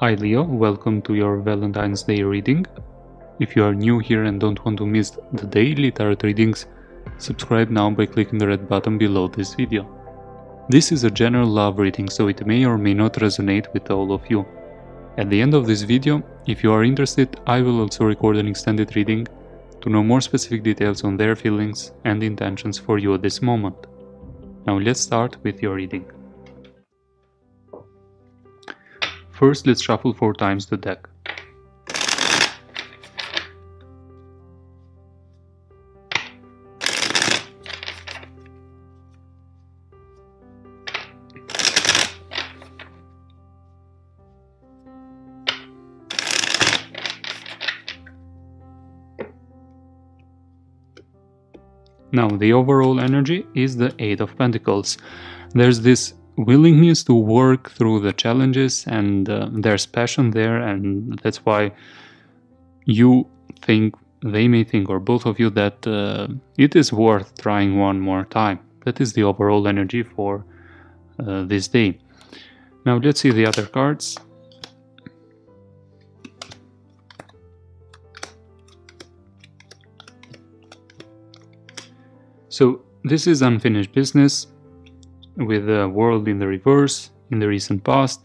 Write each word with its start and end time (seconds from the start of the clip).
Hi 0.00 0.14
Leo, 0.14 0.44
welcome 0.44 1.02
to 1.02 1.14
your 1.14 1.36
Valentine's 1.42 2.04
Day 2.04 2.22
reading. 2.22 2.64
If 3.38 3.54
you 3.54 3.62
are 3.64 3.74
new 3.74 3.98
here 3.98 4.24
and 4.24 4.40
don't 4.40 4.64
want 4.64 4.78
to 4.78 4.86
miss 4.86 5.10
the 5.34 5.46
daily 5.46 5.90
tarot 5.90 6.16
readings, 6.22 6.64
subscribe 7.18 7.68
now 7.68 7.90
by 7.90 8.06
clicking 8.06 8.38
the 8.38 8.48
red 8.48 8.66
button 8.66 8.96
below 8.96 9.28
this 9.28 9.52
video. 9.52 9.86
This 10.70 10.90
is 10.90 11.04
a 11.04 11.10
general 11.10 11.48
love 11.48 11.78
reading, 11.78 12.08
so 12.08 12.28
it 12.28 12.46
may 12.46 12.64
or 12.64 12.78
may 12.78 12.94
not 12.94 13.12
resonate 13.16 13.70
with 13.74 13.90
all 13.90 14.14
of 14.14 14.22
you. 14.30 14.46
At 15.18 15.28
the 15.28 15.42
end 15.42 15.52
of 15.52 15.66
this 15.66 15.82
video, 15.82 16.22
if 16.46 16.64
you 16.64 16.72
are 16.72 16.82
interested, 16.82 17.38
I 17.46 17.60
will 17.60 17.82
also 17.82 18.06
record 18.06 18.38
an 18.38 18.48
extended 18.48 18.96
reading 18.96 19.28
to 19.82 19.90
know 19.90 20.02
more 20.02 20.22
specific 20.22 20.62
details 20.62 21.04
on 21.04 21.18
their 21.18 21.36
feelings 21.36 21.92
and 22.06 22.22
intentions 22.22 22.78
for 22.78 22.96
you 22.96 23.12
at 23.12 23.20
this 23.20 23.42
moment. 23.42 23.76
Now 24.66 24.78
let's 24.78 25.02
start 25.02 25.36
with 25.42 25.60
your 25.60 25.74
reading. 25.74 26.10
First, 29.40 29.66
let's 29.66 29.80
shuffle 29.80 30.12
four 30.12 30.34
times 30.34 30.66
the 30.66 30.76
deck. 30.76 31.08
Now, 52.12 52.28
the 52.28 52.52
overall 52.52 53.00
energy 53.00 53.46
is 53.54 53.74
the 53.74 53.94
Eight 53.98 54.20
of 54.20 54.36
Pentacles. 54.36 54.98
There's 55.54 55.80
this 55.80 56.12
willingness 56.46 57.04
to 57.04 57.14
work 57.14 57.70
through 57.70 58.00
the 58.00 58.12
challenges 58.12 58.86
and 58.86 59.28
uh, 59.28 59.48
there's 59.52 59.86
passion 59.86 60.30
there 60.30 60.56
and 60.56 61.18
that's 61.22 61.44
why 61.44 61.70
you 62.86 63.26
think 63.60 63.94
they 64.22 64.48
may 64.48 64.64
think 64.64 64.88
or 64.88 64.98
both 64.98 65.26
of 65.26 65.38
you 65.38 65.50
that 65.50 65.86
uh, 65.86 66.28
it 66.56 66.76
is 66.76 66.92
worth 66.92 67.40
trying 67.40 67.78
one 67.78 68.00
more 68.00 68.24
time. 68.24 68.58
That 68.84 69.00
is 69.00 69.12
the 69.12 69.22
overall 69.22 69.68
energy 69.68 70.02
for 70.02 70.44
uh, 71.18 71.44
this 71.44 71.68
day. 71.68 71.98
Now 72.86 72.96
let's 72.96 73.20
see 73.20 73.30
the 73.30 73.46
other 73.46 73.66
cards. 73.66 74.16
So 82.48 82.82
this 83.04 83.26
is 83.26 83.42
unfinished 83.42 83.92
business 83.92 84.46
with 85.46 85.66
the 85.66 85.88
world 85.88 86.28
in 86.28 86.38
the 86.38 86.46
reverse 86.46 87.10
in 87.30 87.38
the 87.38 87.48
recent 87.48 87.84
past, 87.84 88.20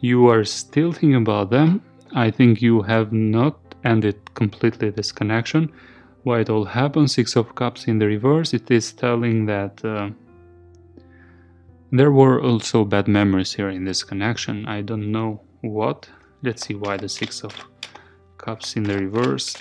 you 0.00 0.28
are 0.28 0.44
still 0.44 0.92
thinking 0.92 1.14
about 1.14 1.50
them. 1.50 1.82
I 2.14 2.30
think 2.30 2.60
you 2.60 2.82
have 2.82 3.12
not 3.12 3.58
ended 3.84 4.34
completely 4.34 4.90
this 4.90 5.12
connection. 5.12 5.72
Why 6.22 6.40
it 6.40 6.50
all 6.50 6.64
happened, 6.64 7.10
Six 7.10 7.36
of 7.36 7.54
Cups 7.54 7.86
in 7.86 7.98
the 7.98 8.06
reverse, 8.06 8.54
it 8.54 8.70
is 8.70 8.92
telling 8.92 9.46
that 9.46 9.84
uh, 9.84 10.10
there 11.92 12.10
were 12.10 12.42
also 12.42 12.84
bad 12.84 13.08
memories 13.08 13.52
here 13.52 13.68
in 13.68 13.84
this 13.84 14.02
connection. 14.02 14.66
I 14.66 14.82
don't 14.82 15.12
know 15.12 15.42
what. 15.60 16.08
Let's 16.42 16.66
see 16.66 16.74
why 16.74 16.96
the 16.96 17.08
Six 17.08 17.44
of 17.44 17.54
Cups 18.38 18.76
in 18.76 18.84
the 18.84 18.98
reverse. 18.98 19.54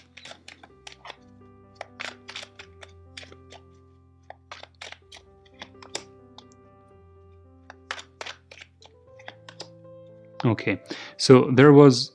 Okay, 10.45 10.81
so 11.17 11.49
there 11.53 11.71
was 11.71 12.11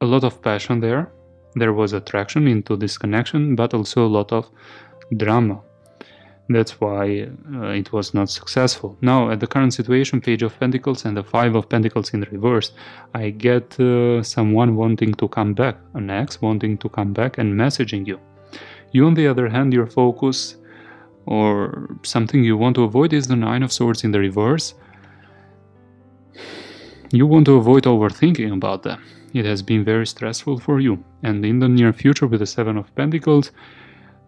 a 0.00 0.06
lot 0.06 0.24
of 0.24 0.40
passion 0.42 0.80
there. 0.80 1.12
There 1.56 1.72
was 1.72 1.92
attraction 1.92 2.46
into 2.46 2.76
this 2.76 2.96
connection, 2.96 3.56
but 3.56 3.74
also 3.74 4.06
a 4.06 4.08
lot 4.18 4.32
of 4.32 4.48
drama. 5.16 5.60
That's 6.48 6.80
why 6.80 7.28
uh, 7.54 7.68
it 7.68 7.92
was 7.92 8.12
not 8.12 8.28
successful. 8.28 8.96
Now, 9.00 9.30
at 9.30 9.38
the 9.38 9.46
current 9.46 9.72
situation, 9.72 10.20
Page 10.20 10.42
of 10.42 10.58
Pentacles 10.58 11.04
and 11.04 11.16
the 11.16 11.22
Five 11.22 11.54
of 11.54 11.68
Pentacles 11.68 12.12
in 12.12 12.22
reverse, 12.32 12.72
I 13.14 13.30
get 13.30 13.78
uh, 13.78 14.22
someone 14.22 14.74
wanting 14.74 15.14
to 15.14 15.28
come 15.28 15.54
back, 15.54 15.76
an 15.94 16.10
ex 16.10 16.40
wanting 16.40 16.78
to 16.78 16.88
come 16.88 17.12
back 17.12 17.38
and 17.38 17.54
messaging 17.54 18.06
you. 18.06 18.18
You, 18.92 19.06
on 19.06 19.14
the 19.14 19.28
other 19.28 19.48
hand, 19.48 19.72
your 19.72 19.86
focus 19.86 20.56
or 21.26 21.96
something 22.02 22.42
you 22.42 22.56
want 22.56 22.74
to 22.76 22.84
avoid 22.84 23.12
is 23.12 23.28
the 23.28 23.36
Nine 23.36 23.62
of 23.62 23.72
Swords 23.72 24.02
in 24.02 24.10
the 24.10 24.18
reverse 24.18 24.74
you 27.12 27.26
want 27.26 27.46
to 27.46 27.56
avoid 27.56 27.84
overthinking 27.84 28.52
about 28.52 28.82
them. 28.82 29.02
It 29.32 29.44
has 29.44 29.62
been 29.62 29.84
very 29.84 30.06
stressful 30.06 30.58
for 30.58 30.80
you, 30.80 31.02
and 31.22 31.44
in 31.44 31.60
the 31.60 31.68
near 31.68 31.92
future, 31.92 32.26
with 32.26 32.40
the 32.40 32.46
Seven 32.46 32.76
of 32.76 32.94
Pentacles, 32.94 33.52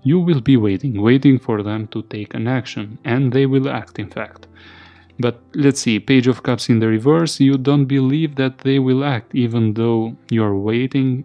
you 0.05 0.19
will 0.19 0.41
be 0.41 0.57
waiting, 0.57 1.01
waiting 1.01 1.39
for 1.39 1.63
them 1.63 1.87
to 1.89 2.03
take 2.03 2.35
an 2.35 2.49
action, 2.49 2.99
and 3.05 3.33
they 3.33 3.47
will 3.47 3.69
act, 3.69 3.99
in 3.99 4.09
fact. 4.09 4.47
But 5.19 5.41
let's 5.55 5.81
see, 5.81 6.01
Page 6.01 6.27
of 6.27 6.43
Cups 6.43 6.69
in 6.69 6.81
the 6.81 6.89
reverse, 6.89 7.39
you 7.39 7.57
don't 7.57 7.85
believe 7.85 8.35
that 8.37 8.59
they 8.59 8.79
will 8.79 9.05
act, 9.05 9.35
even 9.35 9.75
though 9.75 10.17
you're 10.31 10.57
waiting, 10.57 11.25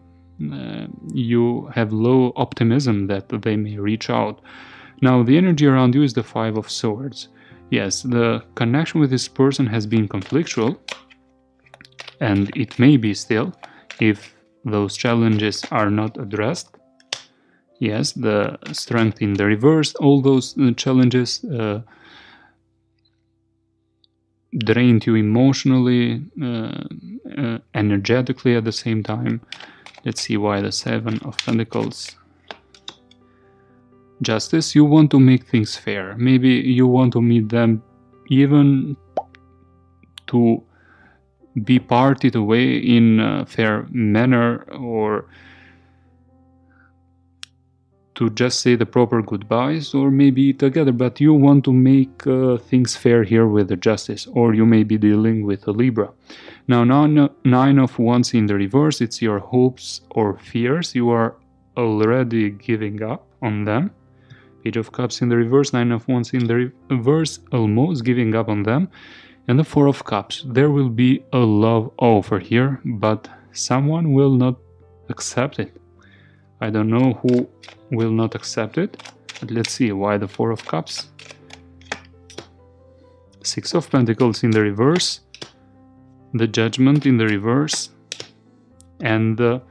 uh, 0.53 0.87
you 1.13 1.71
have 1.73 1.91
low 1.91 2.33
optimism 2.35 3.07
that 3.07 3.29
they 3.29 3.55
may 3.55 3.77
reach 3.77 4.09
out. 4.09 4.41
Now, 5.01 5.23
the 5.23 5.37
energy 5.37 5.65
around 5.65 5.95
you 5.95 6.03
is 6.03 6.13
the 6.13 6.23
Five 6.23 6.57
of 6.57 6.69
Swords. 6.69 7.29
Yes, 7.69 8.03
the 8.03 8.43
connection 8.55 8.99
with 8.99 9.09
this 9.09 9.27
person 9.27 9.65
has 9.67 9.85
been 9.87 10.07
conflictual, 10.07 10.77
and 12.19 12.55
it 12.55 12.79
may 12.79 12.97
be 12.97 13.13
still 13.13 13.53
if 13.99 14.35
those 14.65 14.97
challenges 14.97 15.63
are 15.71 15.89
not 15.89 16.17
addressed. 16.17 16.75
Yes, 17.79 18.11
the 18.13 18.57
strength 18.73 19.21
in 19.21 19.33
the 19.33 19.45
reverse, 19.45 19.93
all 19.95 20.21
those 20.21 20.57
uh, 20.57 20.71
challenges 20.75 21.43
uh, 21.45 21.81
drained 24.57 25.05
you 25.05 25.15
emotionally, 25.15 26.23
uh, 26.41 26.83
uh, 27.37 27.57
energetically 27.75 28.55
at 28.55 28.63
the 28.63 28.71
same 28.71 29.03
time. 29.03 29.41
Let's 30.05 30.21
see 30.21 30.37
why 30.37 30.61
the 30.61 30.71
Seven 30.71 31.19
of 31.23 31.37
Pentacles. 31.37 32.15
Justice, 34.21 34.73
you 34.73 34.83
want 34.83 35.11
to 35.11 35.19
make 35.19 35.45
things 35.45 35.75
fair. 35.75 36.15
Maybe 36.17 36.49
you 36.49 36.87
want 36.87 37.13
to 37.13 37.21
meet 37.21 37.49
them 37.49 37.83
even 38.29 38.97
to 40.27 40.63
be 41.63 41.79
parted 41.79 42.35
away 42.35 42.77
in 42.77 43.19
a 43.19 43.45
fair 43.45 43.87
manner 43.91 44.63
or 44.71 45.25
to 48.15 48.31
just 48.31 48.61
say 48.61 48.75
the 48.75 48.85
proper 48.85 49.21
goodbyes 49.21 49.93
or 49.93 50.09
maybe 50.09 50.51
together 50.51 50.91
but 50.91 51.21
you 51.21 51.33
want 51.33 51.63
to 51.63 51.71
make 51.71 52.25
uh, 52.25 52.57
things 52.57 52.95
fair 52.95 53.23
here 53.23 53.47
with 53.47 53.67
the 53.67 53.75
justice 53.75 54.27
or 54.33 54.55
you 54.55 54.65
may 54.65 54.83
be 54.83 54.97
dealing 54.97 55.45
with 55.45 55.67
a 55.67 55.71
libra. 55.71 56.11
Now 56.67 56.83
nine, 56.83 57.29
nine 57.45 57.77
of 57.77 57.97
wands 57.99 58.33
in 58.33 58.47
the 58.47 58.55
reverse 58.55 59.01
it's 59.01 59.21
your 59.21 59.39
hopes 59.39 60.01
or 60.11 60.37
fears 60.39 60.95
you 60.95 61.09
are 61.09 61.35
already 61.77 62.49
giving 62.49 63.03
up 63.03 63.27
on 63.43 63.65
them. 63.65 63.91
Page 64.63 64.77
of 64.77 64.91
cups 64.91 65.21
in 65.21 65.29
the 65.29 65.37
reverse 65.37 65.71
nine 65.71 65.91
of 65.91 66.07
wands 66.07 66.33
in 66.33 66.47
the 66.47 66.71
reverse 66.89 67.39
almost 67.51 68.03
giving 68.03 68.33
up 68.33 68.49
on 68.49 68.63
them 68.63 68.89
and 69.47 69.57
the 69.57 69.63
Four 69.63 69.87
of 69.87 70.03
Cups. 70.03 70.43
There 70.45 70.69
will 70.69 70.89
be 70.89 71.23
a 71.31 71.39
love 71.39 71.91
offer 71.97 72.39
here, 72.39 72.81
but 72.83 73.29
someone 73.53 74.13
will 74.13 74.31
not 74.31 74.55
accept 75.09 75.59
it. 75.59 75.75
I 76.59 76.69
don't 76.69 76.89
know 76.89 77.13
who 77.21 77.47
will 77.91 78.11
not 78.11 78.35
accept 78.35 78.77
it, 78.77 79.01
but 79.39 79.51
let's 79.51 79.71
see 79.71 79.91
why 79.91 80.17
the 80.17 80.27
Four 80.27 80.51
of 80.51 80.65
Cups. 80.65 81.09
Six 83.43 83.73
of 83.73 83.89
Pentacles 83.89 84.43
in 84.43 84.51
the 84.51 84.61
reverse, 84.61 85.21
the 86.33 86.47
Judgment 86.47 87.05
in 87.05 87.17
the 87.17 87.25
reverse, 87.25 87.89
and 88.99 89.37
the 89.37 89.61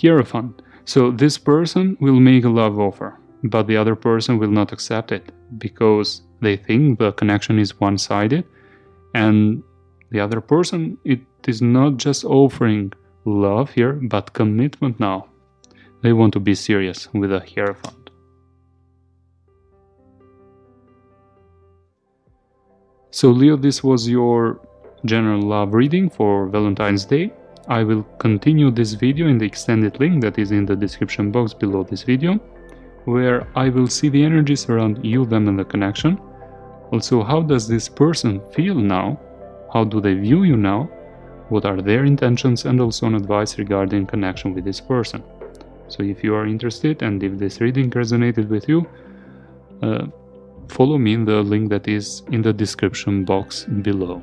Hierophant. 0.00 0.62
So 0.84 1.10
this 1.10 1.38
person 1.38 1.96
will 2.00 2.18
make 2.18 2.44
a 2.44 2.48
love 2.48 2.78
offer, 2.78 3.20
but 3.44 3.66
the 3.66 3.76
other 3.76 3.94
person 3.94 4.38
will 4.38 4.50
not 4.50 4.72
accept 4.72 5.12
it 5.12 5.30
because 5.58 6.22
they 6.40 6.56
think 6.56 6.98
the 6.98 7.12
connection 7.12 7.58
is 7.58 7.78
one 7.80 7.98
sided, 7.98 8.44
and 9.14 9.62
the 10.10 10.20
other 10.20 10.40
person, 10.40 10.98
it 11.04 11.20
is 11.46 11.60
not 11.60 11.96
just 11.96 12.24
offering 12.24 12.92
love 13.24 13.70
here, 13.70 13.92
but 13.92 14.32
commitment 14.32 14.98
now. 14.98 15.28
They 16.02 16.12
want 16.12 16.32
to 16.34 16.40
be 16.40 16.54
serious 16.54 17.12
with 17.12 17.32
a 17.32 17.40
Hierophant. 17.40 18.10
So, 23.10 23.30
Leo, 23.30 23.56
this 23.56 23.82
was 23.82 24.08
your 24.08 24.60
general 25.04 25.42
love 25.42 25.74
reading 25.74 26.08
for 26.08 26.46
Valentine's 26.46 27.04
Day. 27.04 27.32
I 27.66 27.82
will 27.82 28.04
continue 28.18 28.70
this 28.70 28.92
video 28.92 29.26
in 29.26 29.38
the 29.38 29.46
extended 29.46 29.98
link 30.00 30.22
that 30.22 30.38
is 30.38 30.52
in 30.52 30.64
the 30.64 30.76
description 30.76 31.30
box 31.30 31.52
below 31.52 31.82
this 31.82 32.02
video, 32.02 32.34
where 33.04 33.46
I 33.56 33.68
will 33.68 33.88
see 33.88 34.08
the 34.08 34.22
energies 34.22 34.68
around 34.68 35.04
you, 35.04 35.26
them, 35.26 35.48
and 35.48 35.58
the 35.58 35.64
connection 35.64 36.18
also, 36.92 37.22
how 37.22 37.42
does 37.42 37.68
this 37.68 37.88
person 37.88 38.40
feel 38.52 38.74
now? 38.74 39.18
How 39.72 39.84
do 39.84 40.00
they 40.00 40.14
view 40.14 40.44
you 40.44 40.56
now? 40.56 40.88
what 41.48 41.64
are 41.64 41.80
their 41.80 42.04
intentions, 42.04 42.64
and 42.64 42.80
also 42.80 43.06
an 43.06 43.14
advice 43.14 43.58
regarding 43.58 44.06
connection 44.06 44.54
with 44.54 44.64
this 44.64 44.80
person. 44.80 45.22
So 45.88 46.02
if 46.02 46.22
you 46.22 46.34
are 46.34 46.46
interested 46.46 47.02
and 47.02 47.22
if 47.22 47.38
this 47.38 47.60
reading 47.60 47.90
resonated 47.90 48.48
with 48.48 48.68
you, 48.68 48.86
uh, 49.82 50.06
follow 50.68 50.98
me 50.98 51.14
in 51.14 51.24
the 51.24 51.42
link 51.42 51.70
that 51.70 51.88
is 51.88 52.22
in 52.30 52.42
the 52.42 52.52
description 52.52 53.24
box 53.24 53.64
below. 53.64 54.22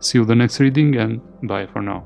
See 0.00 0.18
you 0.18 0.24
the 0.24 0.34
next 0.34 0.60
reading 0.60 0.96
and 0.96 1.20
bye 1.42 1.66
for 1.66 1.80
now. 1.80 2.04